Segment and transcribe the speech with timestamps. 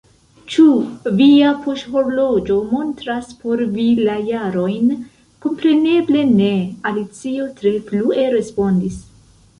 [0.51, 0.63] "Ĉu
[1.17, 4.89] via poŝhorloĝo montras por vi la jarojn?"
[5.47, 6.51] "Kompreneble ne!"
[6.93, 8.99] Alicio tre flue respondis.